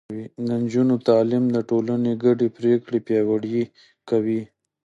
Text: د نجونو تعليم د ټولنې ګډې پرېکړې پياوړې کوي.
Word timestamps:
د 0.47 0.47
نجونو 0.63 0.95
تعليم 1.07 1.45
د 1.51 1.57
ټولنې 1.69 2.11
ګډې 2.23 2.47
پرېکړې 2.57 2.99
پياوړې 3.07 3.63
کوي. 4.09 4.41